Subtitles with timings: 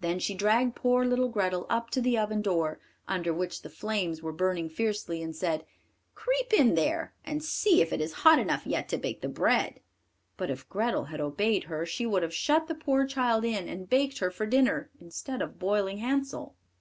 [0.00, 4.20] Then she dragged poor little Grethel up to the oven door, under which the flames
[4.20, 5.64] were burning fiercely, and said:
[6.16, 9.78] "Creep in there, and see if it is hot enough yet to bake the bread."
[10.36, 13.88] But if Grethel had obeyed her, she would have shut the poor child in and
[13.88, 16.56] baked her for dinner, instead of boiling Hansel.